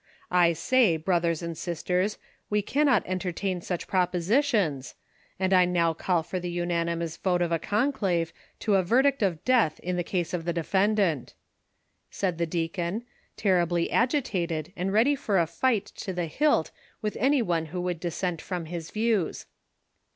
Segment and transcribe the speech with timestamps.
[0.31, 2.17] I say, brothers and sisters,
[2.49, 4.95] we cannot entertain such propositions,
[5.39, 9.21] and I now call for the unanimous vote of the conclave to a ver dict
[9.21, 11.35] of death in the case of the defendant,"
[12.09, 13.05] said the deacon,
[13.37, 16.71] terribly agitated and ready for a fight to the hilt
[17.03, 19.45] with any one who would dissent from his views.